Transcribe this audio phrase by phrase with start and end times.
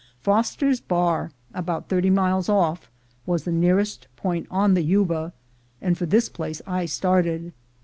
[0.19, 2.89] Foster's Bar, about thirty miles off,
[3.27, 5.31] was the near est point on the Yuba,
[5.79, 7.53] and for this place I started.